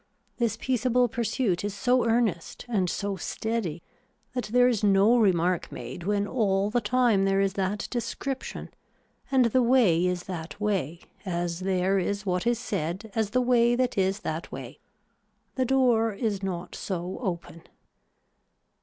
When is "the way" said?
9.45-10.03, 13.29-13.75